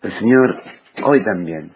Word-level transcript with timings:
El 0.00 0.12
Señor 0.12 0.62
hoy 1.02 1.24
también 1.24 1.72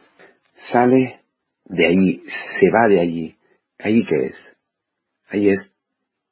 sale 0.70 1.22
de 1.64 1.86
allí, 1.86 2.22
se 2.60 2.70
va 2.70 2.88
de 2.88 3.00
allí. 3.00 3.36
¿Allí 3.78 4.06
qué 4.06 4.26
es? 4.26 4.36
Ahí 5.28 5.48
es 5.48 5.74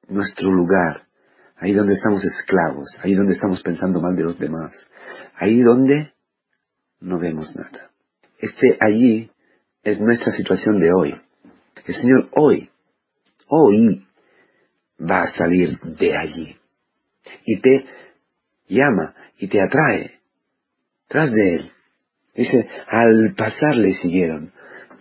nuestro 0.06 0.52
lugar, 0.52 1.02
ahí 1.56 1.72
donde 1.72 1.94
estamos 1.94 2.24
esclavos, 2.24 2.96
ahí 3.02 3.14
donde 3.14 3.32
estamos 3.32 3.60
pensando 3.62 4.00
mal 4.00 4.14
de 4.14 4.22
los 4.22 4.38
demás, 4.38 4.72
ahí 5.36 5.62
donde 5.62 6.12
no 7.00 7.18
vemos 7.18 7.56
nada. 7.56 7.90
Este 8.38 8.78
allí 8.80 9.30
es 9.82 10.00
nuestra 10.00 10.32
situación 10.32 10.78
de 10.78 10.92
hoy. 10.92 11.20
El 11.84 11.94
Señor 11.94 12.28
hoy, 12.36 12.70
hoy 13.48 14.06
va 15.00 15.22
a 15.22 15.30
salir 15.32 15.76
de 15.80 16.16
allí 16.16 16.56
y 17.44 17.60
te 17.60 17.86
llama 18.68 19.14
y 19.38 19.48
te 19.48 19.60
atrae 19.60 20.20
tras 21.08 21.32
de 21.32 21.54
Él. 21.54 21.72
Dice, 22.40 22.66
al 22.88 23.34
pasar 23.36 23.76
le 23.76 23.92
siguieron. 23.92 24.50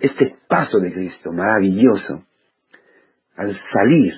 Este 0.01 0.35
paso 0.49 0.77
de 0.79 0.91
Cristo, 0.91 1.31
maravilloso, 1.31 2.25
al 3.37 3.55
salir 3.71 4.13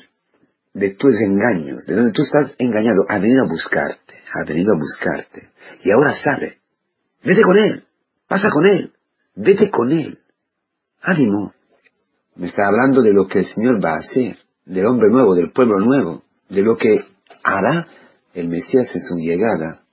de 0.74 0.96
tus 0.96 1.22
engaños, 1.22 1.86
de 1.86 1.98
donde 1.98 2.14
tú 2.14 2.24
estás 2.24 2.56
engañado, 2.58 3.06
ha 3.08 3.20
venido 3.20 3.44
a 3.44 3.48
buscarte, 3.48 4.16
ha 4.34 4.44
venido 4.44 4.74
a 4.74 4.80
buscarte. 4.80 5.50
Y 5.84 5.92
ahora 5.92 6.16
sabe, 6.16 6.62
vete 7.24 7.44
con 7.44 7.58
Él, 7.60 7.84
pasa 8.28 8.50
con 8.50 8.66
Él, 8.66 8.92
vete 9.36 9.70
con 9.70 9.92
Él. 9.92 10.18
Ánimo. 11.04 11.54
Me 12.38 12.48
está 12.48 12.64
hablando 12.66 13.04
de 13.04 13.14
lo 13.14 13.28
que 13.28 13.40
el 13.40 13.46
Señor 13.46 13.86
va 13.86 13.94
a 13.94 13.98
hacer, 13.98 14.40
del 14.66 14.88
hombre 14.88 15.10
nuevo, 15.12 15.36
del 15.36 15.52
pueblo 15.52 15.78
nuevo, 15.78 16.24
de 16.50 16.64
lo 16.64 16.76
que 16.76 17.06
hará 17.44 17.86
el 18.34 18.48
Mesías 18.48 18.90
en 18.96 19.02
su 19.02 19.16
llegada. 19.18 19.84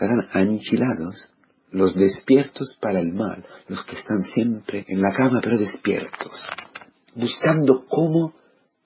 Serán 0.00 0.26
aniquilados 0.32 1.29
los 1.72 1.94
despiertos 1.94 2.78
para 2.80 3.00
el 3.00 3.12
mal, 3.12 3.44
los 3.68 3.84
que 3.84 3.96
están 3.96 4.22
siempre 4.34 4.84
en 4.88 5.00
la 5.00 5.12
cama 5.12 5.40
pero 5.42 5.58
despiertos, 5.58 6.42
buscando 7.14 7.86
cómo 7.86 8.34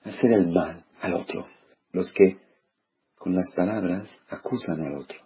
hacer 0.03 0.31
el 0.31 0.47
mal 0.51 0.85
al 1.01 1.13
otro, 1.13 1.47
los 1.91 2.11
que 2.13 2.37
con 3.17 3.35
las 3.35 3.51
palabras 3.55 4.07
acusan 4.29 4.81
al 4.81 4.97
otro. 4.97 5.17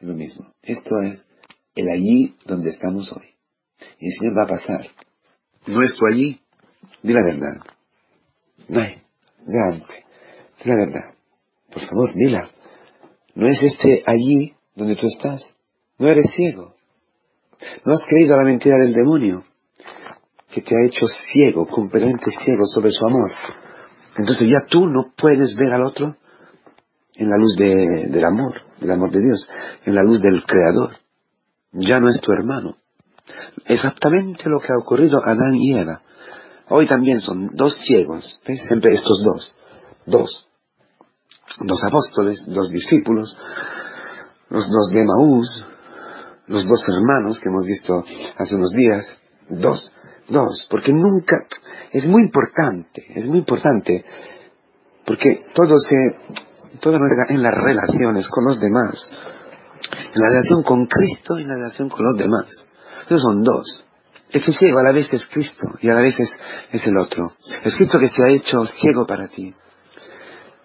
Lo 0.00 0.14
mismo. 0.14 0.52
Esto 0.62 1.02
es 1.02 1.28
el 1.74 1.88
allí 1.88 2.36
donde 2.44 2.70
estamos 2.70 3.12
hoy. 3.12 3.34
Y 3.98 4.06
el 4.06 4.12
Señor 4.12 4.38
va 4.38 4.44
a 4.44 4.48
pasar. 4.48 4.86
Nuestro 5.66 6.06
allí, 6.12 6.40
di 7.02 7.12
la 7.12 7.24
verdad. 7.24 7.62
No 8.68 8.80
delante, 9.46 10.04
di 10.62 10.68
la 10.70 10.76
verdad. 10.76 11.14
Por 11.70 11.82
favor, 11.82 12.12
dila. 12.14 12.50
No 13.34 13.46
es 13.46 13.62
este 13.62 14.02
allí 14.06 14.54
donde 14.74 14.96
tú 14.96 15.06
estás. 15.06 15.42
No 15.98 16.08
eres 16.08 16.30
ciego. 16.34 16.77
No 17.84 17.92
has 17.92 18.04
creído 18.08 18.34
a 18.34 18.38
la 18.38 18.44
mentira 18.44 18.76
del 18.78 18.92
demonio, 18.92 19.42
que 20.50 20.62
te 20.62 20.74
ha 20.76 20.86
hecho 20.86 21.06
ciego, 21.06 21.66
completamente 21.66 22.30
ciego 22.44 22.64
sobre 22.66 22.90
su 22.90 23.04
amor. 23.06 23.30
Entonces 24.16 24.48
ya 24.48 24.66
tú 24.68 24.86
no 24.86 25.12
puedes 25.16 25.54
ver 25.56 25.74
al 25.74 25.84
otro 25.84 26.16
en 27.14 27.30
la 27.30 27.36
luz 27.36 27.56
del 27.56 28.24
amor, 28.24 28.62
del 28.80 28.90
amor 28.90 29.10
de 29.10 29.20
Dios, 29.20 29.48
en 29.84 29.94
la 29.94 30.02
luz 30.02 30.20
del 30.20 30.44
Creador. 30.44 30.96
Ya 31.72 31.98
no 32.00 32.08
es 32.08 32.20
tu 32.20 32.32
hermano. 32.32 32.76
Exactamente 33.66 34.48
lo 34.48 34.60
que 34.60 34.72
ha 34.72 34.78
ocurrido 34.80 35.18
a 35.18 35.32
Adán 35.32 35.54
y 35.54 35.76
Eva. 35.76 36.00
Hoy 36.70 36.86
también 36.86 37.20
son 37.20 37.50
dos 37.54 37.76
ciegos. 37.86 38.40
Siempre 38.44 38.92
estos 38.92 39.22
dos. 39.24 39.54
Dos. 40.06 40.48
Dos 41.60 41.82
apóstoles, 41.84 42.44
dos 42.46 42.70
discípulos, 42.70 43.36
los 44.50 44.70
dos 44.70 44.90
de 44.90 45.04
Maús, 45.04 45.66
los 46.48 46.66
dos 46.66 46.84
hermanos 46.88 47.38
que 47.40 47.48
hemos 47.48 47.64
visto 47.64 48.04
hace 48.36 48.54
unos 48.54 48.72
días. 48.72 49.20
Dos. 49.48 49.92
Dos. 50.28 50.66
Porque 50.70 50.92
nunca, 50.92 51.46
es 51.92 52.06
muy 52.06 52.22
importante, 52.22 53.04
es 53.14 53.26
muy 53.26 53.38
importante, 53.38 54.04
porque 55.06 55.44
todo 55.54 55.78
se, 55.78 55.96
todo 56.80 56.96
en 57.28 57.42
las 57.42 57.54
relaciones 57.54 58.28
con 58.28 58.44
los 58.44 58.60
demás, 58.60 59.10
en 60.14 60.20
la 60.20 60.28
relación 60.28 60.62
con 60.62 60.86
Cristo 60.86 61.38
y 61.38 61.42
en 61.42 61.48
la 61.48 61.54
relación 61.54 61.88
con 61.88 62.04
los 62.04 62.16
demás. 62.16 62.46
Esos 63.06 63.22
son 63.22 63.42
dos. 63.42 63.84
Ese 64.30 64.52
ciego 64.52 64.80
a 64.80 64.82
la 64.82 64.92
vez 64.92 65.10
es 65.14 65.26
Cristo 65.28 65.66
y 65.80 65.88
a 65.88 65.94
la 65.94 66.02
vez 66.02 66.18
es, 66.20 66.86
el 66.86 66.98
otro. 66.98 67.32
Es 67.64 67.74
Cristo 67.76 67.98
que 67.98 68.10
se 68.10 68.22
ha 68.22 68.28
hecho 68.28 68.62
ciego 68.66 69.06
para 69.06 69.28
ti, 69.28 69.54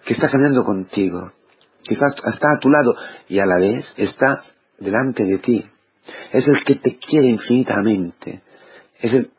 que 0.04 0.12
está 0.12 0.28
caminando 0.28 0.62
contigo, 0.62 1.32
que 1.82 1.94
está, 1.94 2.06
está 2.08 2.48
a 2.56 2.60
tu 2.60 2.68
lado 2.68 2.94
y 3.28 3.38
a 3.38 3.46
la 3.46 3.56
vez 3.56 3.90
está 3.96 4.42
delante 4.78 5.24
de 5.24 5.38
ti. 5.38 5.70
Es 6.32 6.46
el 6.46 6.64
que 6.64 6.76
te 6.76 6.98
quiere 6.98 7.28
infinitamente. 7.28 8.42
Es 9.00 9.12
el, 9.12 9.30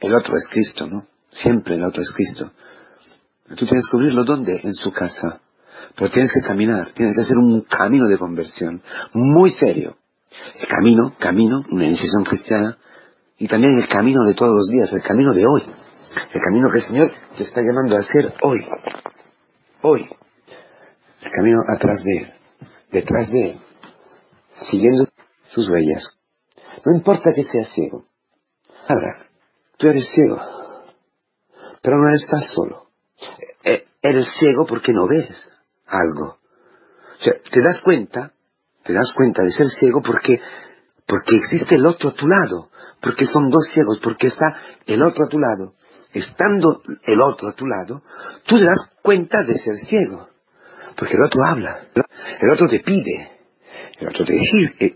el 0.00 0.14
otro 0.14 0.36
es 0.36 0.48
Cristo, 0.50 0.86
¿no? 0.86 1.06
Siempre 1.30 1.74
el 1.74 1.84
otro 1.84 2.02
es 2.02 2.10
Cristo. 2.12 2.52
Tú 3.48 3.54
tienes 3.54 3.70
que 3.70 3.76
descubrirlo 3.76 4.24
dónde? 4.24 4.60
En 4.62 4.72
su 4.72 4.92
casa. 4.92 5.40
Pero 5.96 6.10
tienes 6.10 6.32
que 6.32 6.46
caminar, 6.46 6.90
tienes 6.94 7.14
que 7.14 7.22
hacer 7.22 7.36
un 7.36 7.62
camino 7.62 8.08
de 8.08 8.18
conversión 8.18 8.82
muy 9.14 9.50
serio. 9.50 9.96
El 10.60 10.68
camino, 10.68 11.14
camino, 11.18 11.64
una 11.70 11.86
iniciación 11.86 12.24
cristiana, 12.24 12.76
y 13.38 13.48
también 13.48 13.76
el 13.76 13.88
camino 13.88 14.24
de 14.24 14.34
todos 14.34 14.52
los 14.52 14.68
días, 14.68 14.92
el 14.92 15.02
camino 15.02 15.32
de 15.32 15.46
hoy. 15.46 15.62
El 16.32 16.40
camino 16.40 16.70
que 16.70 16.78
el 16.78 16.84
Señor 16.84 17.12
te 17.36 17.44
está 17.44 17.60
llamando 17.60 17.96
a 17.96 18.00
hacer 18.00 18.32
hoy. 18.42 18.66
Hoy. 19.82 20.08
El 21.22 21.30
camino 21.30 21.58
atrás 21.74 22.02
de 22.04 22.18
Él, 22.18 22.32
detrás 22.90 23.30
de 23.30 23.50
Él, 23.50 23.60
siguiendo 24.70 25.06
sus 25.48 25.68
huellas. 25.68 26.18
No 26.84 26.96
importa 26.96 27.30
que 27.34 27.44
seas 27.44 27.68
ciego. 27.74 28.06
Ahora, 28.88 29.26
tú 29.78 29.88
eres 29.88 30.08
ciego 30.14 30.40
pero 31.86 31.98
no 31.98 32.12
estás 32.12 32.50
solo. 32.52 32.88
E, 33.62 33.84
eres 34.02 34.28
ciego 34.40 34.66
porque 34.66 34.92
no 34.92 35.06
ves 35.06 35.28
algo. 35.86 36.38
O 37.18 37.22
sea, 37.22 37.34
te 37.34 37.62
das 37.62 37.80
cuenta, 37.80 38.32
te 38.82 38.92
das 38.92 39.12
cuenta 39.14 39.44
de 39.44 39.52
ser 39.52 39.68
ciego 39.70 40.02
porque, 40.02 40.40
porque 41.06 41.36
existe 41.36 41.76
el 41.76 41.86
otro 41.86 42.10
a 42.10 42.14
tu 42.14 42.26
lado, 42.26 42.70
porque 43.00 43.24
son 43.26 43.50
dos 43.50 43.68
ciegos, 43.72 44.00
porque 44.02 44.26
está 44.26 44.56
el 44.84 45.00
otro 45.00 45.26
a 45.26 45.28
tu 45.28 45.38
lado. 45.38 45.74
Estando 46.12 46.82
el 47.04 47.20
otro 47.20 47.50
a 47.50 47.52
tu 47.52 47.66
lado, 47.66 48.02
tú 48.46 48.58
te 48.58 48.64
das 48.64 48.80
cuenta 49.00 49.44
de 49.44 49.56
ser 49.56 49.76
ciego, 49.76 50.28
porque 50.96 51.14
el 51.14 51.24
otro 51.24 51.40
habla, 51.46 51.86
el 52.40 52.50
otro 52.50 52.66
te 52.66 52.80
pide, 52.80 53.30
el 53.98 54.08
otro 54.08 54.24
te 54.24 54.34
exige, 54.34 54.94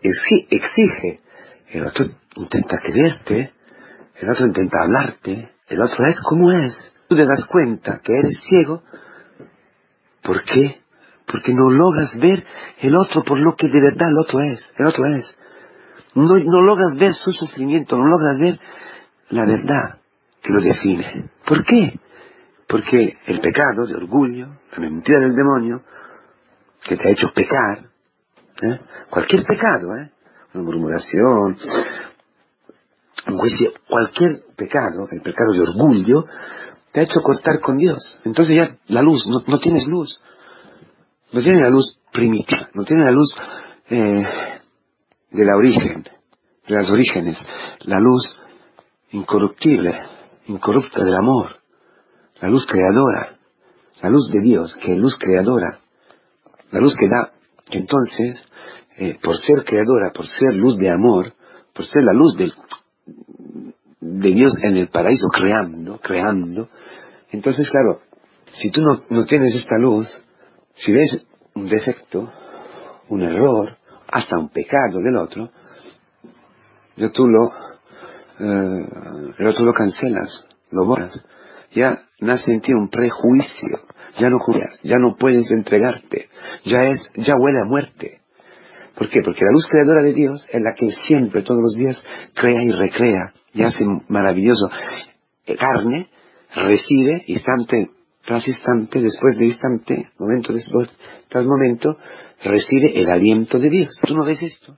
exige 0.51 1.19
el 1.69 1.87
otro 1.87 2.07
intenta 2.37 2.79
quererte, 2.79 3.53
el 4.17 4.31
otro 4.31 4.47
intenta 4.47 4.83
hablarte, 4.83 5.51
el 5.69 5.81
otro 5.81 6.07
es 6.07 6.21
como 6.29 6.51
es. 6.53 6.95
Tú 7.09 7.17
te 7.17 7.27
das 7.27 7.47
cuenta 7.47 8.01
que 8.03 8.13
eres 8.13 8.39
ciego. 8.49 8.83
¿Por 10.23 10.45
qué? 10.45 10.81
Porque 11.27 11.55
no 11.55 11.71
logras 11.71 12.17
ver 12.19 12.45
el 12.81 12.97
otro 12.97 13.23
por 13.23 13.39
lo 13.39 13.55
que 13.57 13.69
de 13.69 13.81
verdad 13.81 14.09
el 14.09 14.19
otro 14.19 14.41
es. 14.43 14.61
El 14.79 14.87
otro 14.87 15.07
es. 15.07 15.39
No, 16.15 16.39
no 16.39 16.63
logras 16.63 16.97
ver 16.97 17.15
su 17.15 17.33
sufrimiento, 17.33 17.97
no 17.97 18.07
logras 18.07 18.39
ver 18.39 18.59
la 19.31 19.47
verdad 19.47 19.99
que 20.43 20.53
lo 20.53 20.61
define. 20.61 21.31
¿Por 21.47 21.65
qué? 21.65 21.99
Porque 22.67 23.17
el 23.27 23.41
pecado 23.41 23.87
de 23.87 23.95
orgullo, 23.95 24.49
la 24.73 24.79
mentira 24.79 25.21
del 25.21 25.35
demonio, 25.35 25.83
que 26.83 26.97
te 26.97 27.09
ha 27.09 27.13
hecho 27.13 27.33
pecar, 27.33 27.90
¿eh? 28.63 28.81
cualquier 29.09 29.45
pecado, 29.45 29.97
¿eh? 29.97 30.11
una 30.55 30.65
murmuración, 30.65 31.57
cualquier 33.89 34.43
pecado, 34.57 35.09
el 35.11 35.21
pecado 35.23 35.53
de 35.53 35.61
orgullo, 35.61 36.25
te 36.93 37.01
ha 37.01 37.03
hecho 37.05 37.21
cortar 37.21 37.61
con 37.61 37.77
Dios. 37.77 38.21
Entonces 38.25 38.57
ya 38.57 38.77
la 38.89 39.03
luz, 39.03 39.27
no, 39.27 39.59
tienes 39.59 39.87
luz. 39.87 40.21
No 41.33 41.41
tienes 41.41 41.63
la 41.63 41.71
luz 41.71 41.99
primitiva, 42.13 42.69
no 42.75 42.85
tienes 42.85 43.07
la 43.07 43.13
luz 43.13 43.37
eh, 43.89 44.27
de 45.31 45.45
la 45.45 45.57
origen, 45.57 46.03
de 46.03 46.75
las 46.75 46.91
orígenes, 46.91 47.39
la 47.85 48.01
luz 48.01 48.41
incorruptible, 49.13 49.97
incorrupta 50.47 51.05
del 51.05 51.15
amor, 51.15 51.61
la 52.41 52.49
luz 52.49 52.67
creadora, 52.67 53.37
la 54.03 54.11
luz 54.11 54.29
de 54.33 54.41
Dios, 54.41 54.75
que 54.83 54.93
es 54.93 54.99
luz 54.99 55.17
creadora, 55.19 55.79
la 56.73 56.81
luz 56.81 56.97
que 56.99 57.07
da, 57.09 57.33
entonces, 57.79 58.43
eh, 58.97 59.19
por 59.23 59.37
ser 59.37 59.65
creadora, 59.65 60.13
por 60.13 60.27
ser 60.27 60.55
luz 60.55 60.77
de 60.77 60.91
amor, 60.91 61.33
por 61.75 61.85
ser 61.85 62.03
la 62.03 62.13
luz 62.13 62.37
de 64.01 64.33
Dios 64.33 64.53
en 64.63 64.77
el 64.77 64.89
paraíso 64.89 65.29
creando, 65.29 65.99
creando. 65.99 66.69
Entonces, 67.31 67.69
claro, 67.71 68.01
si 68.53 68.71
tú 68.71 68.83
no, 68.83 69.05
no 69.09 69.25
tienes 69.25 69.55
esta 69.55 69.79
luz, 69.79 70.09
si 70.75 70.93
ves 70.93 71.25
un 71.55 71.69
defecto, 71.69 72.31
un 73.09 73.23
error, 73.23 73.77
hasta 74.11 74.39
un 74.39 74.49
pecado 74.49 74.99
del 75.03 75.17
otro, 75.17 75.51
yo 76.97 77.11
tú 77.13 77.27
lo, 77.27 77.51
eh, 78.41 78.89
el 79.39 79.47
otro 79.47 79.65
lo 79.65 79.73
cancelas, 79.73 80.47
lo 80.71 80.85
borras. 80.87 81.27
Ya 81.73 82.03
nace 82.21 82.53
en 82.53 82.61
ti 82.61 82.73
un 82.73 82.89
prejuicio, 82.89 83.81
ya 84.19 84.29
no 84.29 84.39
juras, 84.39 84.81
ya 84.83 84.97
no 84.99 85.17
puedes 85.17 85.51
entregarte, 85.51 86.29
ya 86.65 86.83
es, 86.83 86.99
ya 87.15 87.35
huele 87.37 87.61
a 87.61 87.69
muerte. 87.69 88.21
¿Por 88.97 89.09
qué? 89.09 89.23
Porque 89.23 89.45
la 89.45 89.53
luz 89.53 89.67
creadora 89.69 90.03
de 90.03 90.13
Dios 90.13 90.45
es 90.51 90.61
la 90.61 90.75
que 90.77 90.91
siempre, 91.07 91.43
todos 91.43 91.61
los 91.63 91.75
días, 91.75 92.03
crea 92.35 92.63
y 92.63 92.71
recrea 92.71 93.33
y 93.55 93.63
hace 93.63 93.85
maravilloso. 94.09 94.69
Carne 95.59 96.09
recibe 96.55 97.25
instante 97.27 97.91
tras 98.25 98.47
instante, 98.47 99.01
después 99.01 99.39
de 99.39 99.47
instante, 99.47 100.11
momento 100.19 100.53
después, 100.53 100.93
tras 101.29 101.47
momento, 101.47 101.97
recibe 102.45 103.01
el 103.01 103.11
aliento 103.11 103.59
de 103.59 103.71
Dios. 103.71 103.99
Tú 104.07 104.15
no 104.15 104.25
ves 104.25 104.43
esto. 104.43 104.77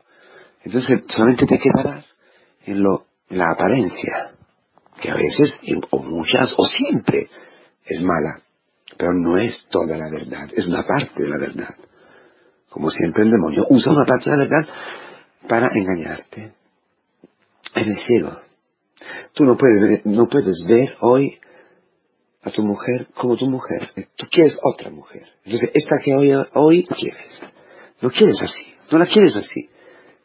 Entonces 0.65 1.03
solamente 1.09 1.47
te 1.47 1.59
quedarás 1.59 2.17
en, 2.65 2.83
lo, 2.83 3.07
la 3.29 3.51
apariencia, 3.51 4.33
que 5.03 5.11
a 5.11 5.17
veces, 5.17 5.53
o 5.91 6.03
muchas, 6.03 6.55
o 6.57 6.65
siempre, 6.65 7.29
es 7.85 8.01
mala. 8.03 8.41
Pero 8.97 9.13
no 9.13 9.37
es 9.37 9.67
toda 9.69 9.97
la 9.97 10.09
verdad, 10.09 10.49
es 10.55 10.67
una 10.67 10.85
parte 10.85 11.23
de 11.23 11.29
la 11.29 11.39
verdad. 11.39 11.75
Como 12.71 12.89
siempre 12.89 13.25
el 13.25 13.31
demonio 13.31 13.67
usa 13.69 13.93
una 13.93 14.05
parte 14.07 14.31
de 14.31 14.37
la 14.37 14.45
verdad 14.45 14.69
para 15.49 15.73
engañarte. 15.75 16.53
Eres 17.75 17.99
ciego. 18.07 18.41
Tú 19.35 19.45
no 19.45 19.57
puedes, 19.57 20.07
no 20.07 20.29
puedes 20.29 20.65
ver 20.69 20.95
hoy 21.01 21.41
a 22.43 22.51
tu 22.51 22.63
mujer 22.63 23.09
como 23.15 23.37
tu 23.37 23.51
mujer. 23.51 23.91
Tú 24.17 24.27
quieres 24.31 24.57
otra 24.63 24.91
mujer. 24.91 25.27
Entonces, 25.45 25.71
esta 25.75 25.97
que 25.99 26.15
hoy, 26.15 26.33
hoy 26.55 26.85
quieres. 26.85 27.43
No 28.01 28.11
quieres 28.11 28.41
así. 28.41 28.75
No 28.91 28.99
la 28.99 29.07
quieres 29.07 29.35
así. 29.37 29.69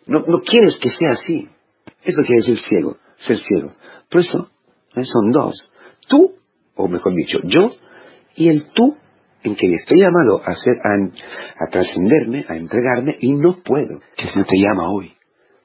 No, 0.06 0.23
no 0.27 0.41
quieres 0.41 0.77
que 0.77 0.89
sea 0.89 1.13
así. 1.13 1.50
Eso 2.03 2.21
quiere 2.21 2.41
decir 2.41 2.59
ciego, 2.59 2.97
ser 3.18 3.38
ciego. 3.38 3.73
Por 4.09 4.21
eso. 4.21 4.51
Son 4.93 5.31
dos. 5.31 5.71
Tú, 6.07 6.35
o 6.75 6.87
mejor 6.87 7.13
dicho, 7.15 7.39
yo, 7.43 7.71
y 8.35 8.49
el 8.49 8.71
tú 8.71 8.97
en 9.43 9.55
que 9.55 9.73
estoy 9.73 9.99
llamado 9.99 10.41
a, 10.43 10.55
ser, 10.55 10.75
a, 10.83 11.71
trascenderme, 11.71 12.45
a 12.47 12.55
entregarme, 12.55 13.15
y 13.19 13.33
no 13.33 13.57
puedo. 13.63 13.99
Que 14.15 14.27
Señor 14.27 14.47
te 14.47 14.57
llama 14.57 14.89
hoy. 14.91 15.13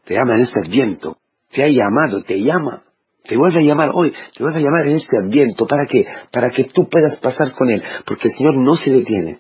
Te 0.05 0.15
llama 0.15 0.35
en 0.37 0.43
este 0.43 0.61
viento. 0.69 1.17
Te 1.51 1.65
ha 1.65 1.69
llamado, 1.69 2.23
te 2.23 2.41
llama. 2.41 2.85
Te 3.25 3.37
vuelve 3.37 3.61
a 3.61 3.63
llamar 3.63 3.91
hoy, 3.95 4.11
te 4.11 4.43
vuelve 4.43 4.59
a 4.59 4.63
llamar 4.63 4.89
en 4.89 4.97
este 4.97 5.17
viento. 5.29 5.67
¿Para 5.67 5.87
qué? 5.87 6.05
Para 6.33 6.51
que 6.51 6.65
tú 6.65 6.89
puedas 6.89 7.19
pasar 7.19 7.53
con 7.53 7.71
Él. 7.71 7.83
Porque 8.05 8.29
el 8.29 8.35
Señor 8.35 8.57
no 8.57 8.75
se 8.75 8.91
detiene. 8.91 9.39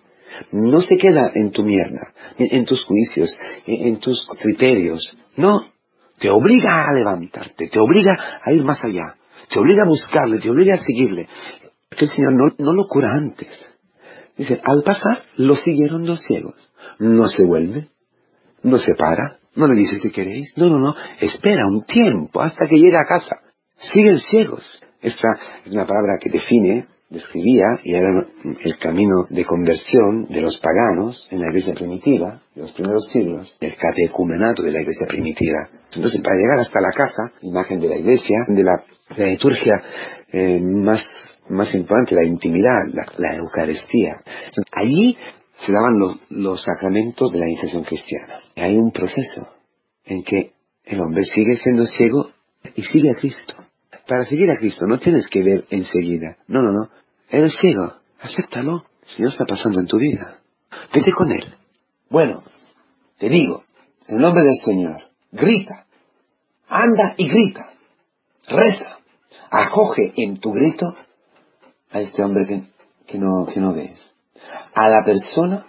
No 0.52 0.80
se 0.80 0.96
queda 0.96 1.30
en 1.34 1.50
tu 1.50 1.62
mierda, 1.62 2.12
en, 2.38 2.64
tus 2.64 2.84
juicios, 2.84 3.36
en, 3.66 3.98
tus 3.98 4.26
criterios. 4.40 5.16
No. 5.36 5.66
Te 6.18 6.30
obliga 6.30 6.86
a 6.86 6.92
levantarte, 6.92 7.68
te 7.68 7.80
obliga 7.80 8.16
a 8.42 8.52
ir 8.52 8.64
más 8.64 8.82
allá. 8.84 9.16
Te 9.52 9.58
obliga 9.58 9.82
a 9.84 9.88
buscarle, 9.88 10.38
te 10.40 10.50
obliga 10.50 10.74
a 10.74 10.78
seguirle. 10.78 11.28
Porque 11.88 12.06
el 12.06 12.10
Señor 12.10 12.32
no, 12.32 12.54
no 12.58 12.72
lo 12.72 12.86
cura 12.88 13.12
antes. 13.12 13.48
Dice, 14.36 14.60
al 14.64 14.82
pasar 14.82 15.22
lo 15.36 15.56
siguieron 15.56 16.06
los 16.06 16.22
ciegos. 16.22 16.54
No 16.98 17.28
se 17.28 17.44
vuelve, 17.44 17.88
no 18.62 18.78
se 18.78 18.94
para, 18.94 19.38
no 19.54 19.66
le 19.66 19.74
dice 19.74 20.00
que 20.00 20.10
queréis. 20.10 20.52
No, 20.56 20.68
no, 20.68 20.78
no. 20.78 20.94
Espera 21.20 21.66
un 21.66 21.84
tiempo 21.84 22.40
hasta 22.40 22.66
que 22.66 22.76
llegue 22.76 22.96
a 22.96 23.04
casa. 23.04 23.36
Siguen 23.76 24.20
ciegos. 24.20 24.64
Esta 25.00 25.28
es 25.64 25.72
una 25.72 25.86
palabra 25.86 26.18
que 26.20 26.30
define, 26.30 26.86
describía, 27.12 27.64
y 27.84 27.94
era 27.94 28.08
el 28.64 28.78
camino 28.78 29.26
de 29.28 29.44
conversión 29.44 30.26
de 30.28 30.40
los 30.40 30.58
paganos 30.58 31.28
en 31.30 31.40
la 31.40 31.48
iglesia 31.48 31.74
primitiva, 31.74 32.42
de 32.54 32.62
los 32.62 32.72
primeros 32.72 33.08
siglos, 33.12 33.56
el 33.60 33.74
catecumenato 33.76 34.62
de 34.62 34.72
la 34.72 34.80
iglesia 34.80 35.06
primitiva. 35.06 35.68
Entonces, 35.94 36.20
para 36.22 36.36
llegar 36.36 36.58
hasta 36.58 36.80
la 36.80 36.90
casa, 36.90 37.32
imagen 37.42 37.80
de 37.80 37.88
la 37.88 37.96
iglesia, 37.96 38.36
de 38.48 38.62
la, 38.62 38.82
liturgia 39.16 39.74
eh, 40.32 40.58
más 40.60 41.02
más 41.48 41.74
importante, 41.74 42.14
la 42.14 42.24
intimidad, 42.24 42.86
la, 42.92 43.36
Eucaristía. 43.36 44.16
allí 44.72 45.16
se 45.64 45.72
daban 45.72 46.18
los, 46.30 46.62
sacramentos 46.62 47.32
de 47.32 47.38
la 47.38 47.48
iniciación 47.48 47.84
cristiana. 47.84 48.40
Hay 48.56 48.76
un 48.76 48.90
proceso 48.90 49.48
en 50.04 50.22
que 50.24 50.52
el 50.84 51.00
hombre 51.00 51.24
sigue 51.24 51.56
siendo 51.56 51.86
ciego 51.86 52.30
y 52.74 52.82
sigue 52.82 53.10
a 53.10 53.14
Cristo. 53.14 53.54
Para 54.08 54.24
seguir 54.24 54.50
a 54.50 54.56
Cristo 54.56 54.86
no 54.86 54.98
tienes 54.98 55.28
que 55.28 55.42
ver 55.42 55.64
enseguida. 55.70 56.36
No, 56.48 56.62
no, 56.62 56.72
no. 56.72 56.88
Eres 57.32 57.56
ciego. 57.58 57.94
Acéptalo. 58.20 58.84
El 59.02 59.08
Señor 59.08 59.30
está 59.32 59.44
pasando 59.46 59.80
en 59.80 59.86
tu 59.86 59.98
vida. 59.98 60.38
Vete 60.94 61.12
con 61.12 61.32
Él. 61.32 61.54
Bueno, 62.10 62.44
te 63.18 63.30
digo, 63.30 63.64
en 64.06 64.18
nombre 64.18 64.42
del 64.42 64.56
Señor, 64.64 65.02
grita. 65.32 65.86
Anda 66.68 67.14
y 67.16 67.28
grita. 67.28 67.70
Reza. 68.46 68.98
Acoge 69.50 70.12
en 70.16 70.38
tu 70.38 70.52
grito 70.52 70.94
a 71.90 72.00
este 72.00 72.22
hombre 72.22 72.66
que, 73.06 73.18
no, 73.18 73.46
que 73.46 73.60
no 73.60 73.72
ves. 73.72 74.14
A 74.74 74.88
la 74.88 75.02
persona 75.02 75.66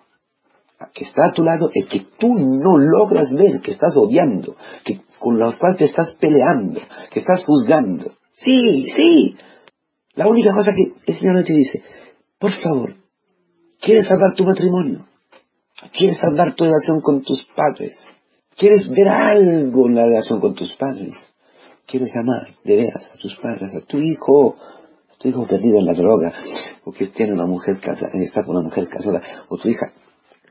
que 0.93 1.05
está 1.05 1.27
a 1.27 1.33
tu 1.33 1.43
lado, 1.43 1.71
el 1.73 1.87
que 1.87 2.07
tú 2.19 2.33
no 2.33 2.77
logras 2.77 3.33
ver, 3.33 3.61
que 3.61 3.71
estás 3.71 3.95
odiando, 3.95 4.57
que, 4.83 5.01
con 5.17 5.39
la 5.39 5.53
cual 5.57 5.77
te 5.77 5.85
estás 5.85 6.17
peleando, 6.19 6.81
que 7.09 7.19
estás 7.19 7.45
juzgando. 7.45 8.11
Sí, 8.33 8.85
sí. 8.95 9.37
La 10.15 10.27
única 10.27 10.53
cosa 10.53 10.73
que 10.73 10.93
el 11.05 11.15
Señor 11.15 11.43
te 11.43 11.53
dice, 11.53 11.83
por 12.39 12.51
favor, 12.51 12.95
¿quieres 13.81 14.05
salvar 14.05 14.35
tu 14.35 14.43
matrimonio? 14.43 15.07
¿Quieres 15.91 16.19
salvar 16.19 16.53
tu 16.55 16.65
relación 16.65 17.01
con 17.01 17.21
tus 17.23 17.43
padres? 17.55 17.93
¿Quieres 18.55 18.89
ver 18.89 19.07
algo 19.07 19.87
en 19.87 19.95
la 19.95 20.05
relación 20.05 20.39
con 20.39 20.53
tus 20.53 20.73
padres? 20.75 21.13
¿Quieres 21.85 22.11
amar 22.15 22.47
de 22.63 22.75
veras 22.75 23.03
a 23.13 23.17
tus 23.17 23.35
padres, 23.37 23.73
a 23.75 23.81
tu 23.81 23.97
hijo, 23.97 24.55
tu 25.17 25.29
hijo 25.29 25.47
perdido 25.47 25.79
en 25.79 25.85
la 25.85 25.93
droga, 25.93 26.33
o 26.83 26.91
que 26.91 27.07
tiene 27.07 27.33
una 27.33 27.45
mujer 27.45 27.79
casada, 27.79 28.11
está 28.15 28.43
con 28.43 28.57
una 28.57 28.65
mujer 28.65 28.87
casada, 28.87 29.21
o 29.49 29.57
tu 29.57 29.69
hija 29.69 29.91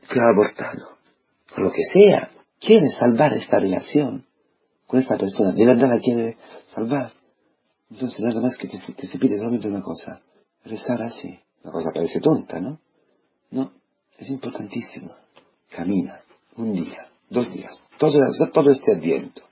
que 0.09 0.19
ha 0.19 0.29
abortado, 0.33 0.97
o 1.55 1.61
lo 1.61 1.71
que 1.71 1.83
sea, 1.93 2.29
quiere 2.59 2.87
salvar 2.89 3.33
esta 3.33 3.59
relación 3.59 4.25
con 4.87 4.99
esta 4.99 5.17
persona, 5.17 5.53
de 5.53 5.65
verdad 5.65 5.89
la 5.89 5.99
quiere 5.99 6.37
salvar. 6.65 7.11
Entonces 7.93 8.19
nada 8.21 8.41
más 8.41 8.57
que 8.57 8.67
te, 8.67 9.07
se 9.07 9.19
pide 9.19 9.37
solamente 9.37 9.67
una 9.67 9.83
cosa, 9.83 10.19
rezar 10.65 11.03
así. 11.03 11.37
La 11.61 11.71
cosa 11.71 11.91
parece 11.93 12.19
tonta, 12.19 12.59
¿no? 12.59 12.79
No, 13.51 13.71
es 14.17 14.29
importantísimo. 14.29 15.13
Camina 15.69 16.21
un 16.55 16.73
día, 16.73 17.07
dos 17.29 17.53
días, 17.53 17.87
todo, 17.99 18.19
todo 18.51 18.71
este 18.71 18.95
adviento, 18.95 19.43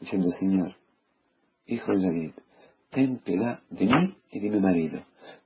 diciendo, 0.00 0.30
Señor, 0.30 0.74
hijo 1.66 1.92
de 1.92 2.02
David, 2.02 2.32
ten 2.88 3.18
piedad 3.18 3.60
de 3.68 3.84
mí 3.84 4.16
y 4.30 4.40
de 4.40 4.50
mi 4.50 4.60
marido. 4.60 5.02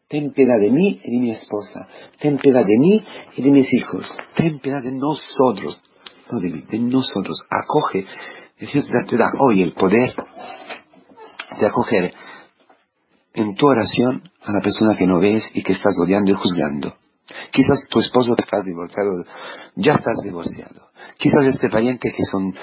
Ten 0.06 0.31
piedad 0.31 0.60
de 0.60 0.70
mí 0.70 1.00
y 1.02 1.10
de 1.10 1.19
mi 1.19 1.31
esposa. 1.32 1.88
Ten 2.20 2.38
piedad 2.38 2.64
de 2.64 2.78
mí 2.78 3.05
y 3.37 3.43
de 3.43 3.50
mis 3.50 3.72
hijos. 3.75 4.06
Ten 4.37 4.60
piedad 4.60 4.82
de 4.82 4.93
nosotros. 4.93 5.82
No 6.31 6.38
de 6.38 6.50
mí, 6.50 6.62
de 6.70 6.78
nosotros. 6.78 7.44
Acoge. 7.50 8.06
El 8.58 8.69
Señor 8.69 9.06
te 9.06 9.17
da 9.17 9.26
hoy 9.40 9.62
el 9.62 9.72
poder 9.72 10.14
de 11.58 11.67
acoger 11.67 12.15
en 13.34 13.55
tu 13.55 13.67
oración 13.67 14.23
a 14.43 14.53
la 14.53 14.61
persona 14.61 14.96
que 14.96 15.06
no 15.06 15.19
ves 15.19 15.49
y 15.55 15.63
que 15.63 15.73
estás 15.73 15.94
odiando 16.03 16.32
y 16.32 16.34
juzgando. 16.34 16.94
Quizás 17.51 17.87
tu 17.91 18.01
esposo 18.01 18.34
está 18.37 18.58
divorciado, 18.65 19.25
ya 19.75 19.94
estás 19.94 20.19
divorciado. 20.23 20.89
Quizás 21.19 21.46
este 21.46 21.69
pariente 21.69 22.13
que 22.13 22.25
son 22.25 22.55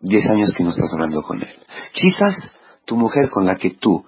10 0.00 0.30
años 0.30 0.52
que 0.56 0.64
no 0.64 0.70
estás 0.70 0.92
hablando 0.92 1.22
con 1.22 1.40
él. 1.40 1.54
Quizás 1.92 2.36
tu 2.84 2.96
mujer 2.96 3.30
con 3.30 3.46
la 3.46 3.56
que 3.56 3.70
tú 3.70 4.04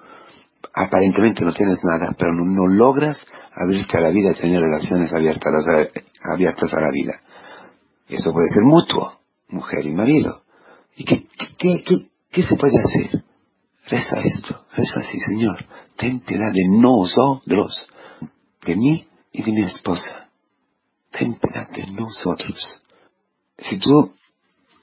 aparentemente 0.75 1.45
no 1.45 1.53
tienes 1.53 1.79
nada, 1.85 2.15
pero 2.19 2.35
no, 2.35 2.67
logras 2.67 3.19
abrirte 3.55 3.97
a 3.99 4.01
la 4.01 4.11
vida 4.11 4.33
y 4.33 4.41
tener 4.41 4.61
relaciones 4.61 5.13
abiertas, 5.13 5.53
abiertas 6.23 6.75
a 6.75 6.81
la 6.81 6.91
vida. 6.91 7.21
Eso 8.09 8.33
puede 8.33 8.49
ser 8.49 8.63
mutuo, 8.65 9.21
mujer 9.49 9.87
y 9.87 9.93
marido. 9.93 10.43
¿Y 10.97 11.05
qué, 11.05 11.27
qué, 11.57 11.83
qué, 11.85 12.09
qué 12.31 12.43
se 12.43 12.57
puede 12.57 12.79
hacer? 12.79 13.24
Reza 13.87 14.17
esto, 14.21 14.65
reza 14.75 15.01
así, 15.01 15.19
Señor, 15.21 15.65
ten 15.97 16.21
piedad 16.21 16.53
de 16.53 16.67
nosotros, 16.69 17.87
de 18.65 18.77
mí 18.77 19.07
y 19.33 19.43
de 19.43 19.53
mi 19.53 19.63
esposa. 19.63 20.29
Ten 21.11 21.35
piedad 21.35 21.69
de 21.71 21.87
nosotros. 21.93 22.83
Si 23.59 23.79
tú 23.79 24.15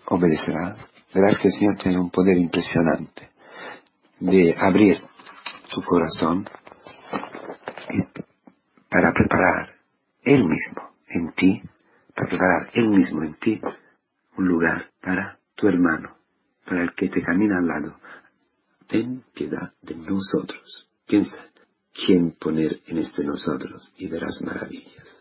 obedecerás, 0.06 0.78
verás 1.14 1.38
que 1.40 1.48
el 1.48 1.54
Señor 1.54 1.78
tiene 1.78 2.00
un 2.00 2.12
poder 2.12 2.38
impresionante 2.38 3.30
de 4.20 4.56
abrir 4.58 4.98
tu 5.74 5.82
corazón 5.82 6.46
para 8.90 9.12
preparar 9.14 9.76
Él 10.24 10.44
mismo 10.44 10.92
en 11.10 11.32
ti, 11.34 11.62
para 12.16 12.30
preparar 12.30 12.70
Él 12.74 12.88
mismo 12.90 13.24
en 13.24 13.34
ti 13.36 13.60
un 14.38 14.48
lugar 14.48 14.86
para 15.02 15.40
tu 15.56 15.68
hermano, 15.68 16.18
para 16.66 16.84
el 16.84 16.94
que 16.94 17.10
te 17.10 17.22
camina 17.22 17.58
al 17.58 17.68
lado. 17.68 17.98
Ten 18.92 19.24
piedad 19.34 19.74
de 19.82 19.96
nosotros. 19.96 20.90
Piensa 21.08 21.50
quién 21.94 22.32
poner 22.32 22.82
en 22.88 22.98
este 22.98 23.24
nosotros 23.24 23.90
y 23.96 24.08
verás 24.08 24.42
maravillas. 24.42 25.21